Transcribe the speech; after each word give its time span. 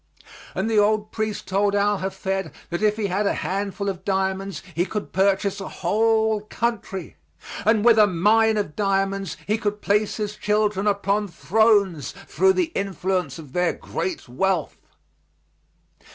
And 0.55 0.67
the 0.67 0.79
old 0.79 1.11
priest 1.11 1.47
told 1.47 1.75
Al 1.75 1.99
Hafed 1.99 2.51
that 2.71 2.81
if 2.81 2.97
he 2.97 3.05
had 3.05 3.27
a 3.27 3.35
handful 3.45 3.87
of 3.87 4.03
diamonds 4.03 4.63
he 4.73 4.83
could 4.83 5.11
purchase 5.13 5.61
a 5.61 5.67
whole 5.69 6.41
country, 6.45 7.17
and 7.65 7.85
with 7.85 7.99
a 7.99 8.07
mine 8.07 8.57
of 8.57 8.75
diamonds 8.75 9.37
he 9.45 9.59
could 9.59 9.79
place 9.79 10.17
his 10.17 10.35
children 10.35 10.87
upon 10.87 11.27
thrones 11.27 12.15
through 12.25 12.53
the 12.53 12.71
influence 12.73 13.37
of 13.37 13.53
their 13.53 13.73
great 13.73 14.27
wealth. 14.27 14.75